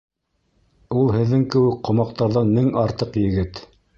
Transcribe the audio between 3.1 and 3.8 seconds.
егет.